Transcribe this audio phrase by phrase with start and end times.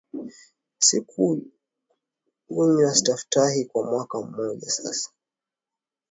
[0.79, 5.09] Sijakunywa staftahi kwa mwaka mmoja sasa